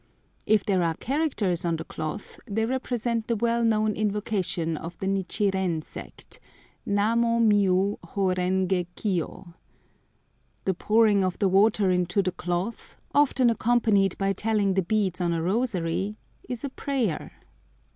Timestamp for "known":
3.63-3.93